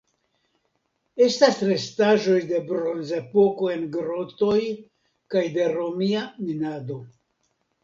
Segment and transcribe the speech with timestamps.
[1.25, 4.57] Estas restaĵoj de Bronzepoko en grotoj
[5.37, 7.01] kaj de romia minado.